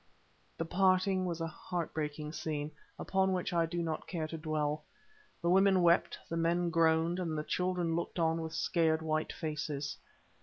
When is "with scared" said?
8.41-9.03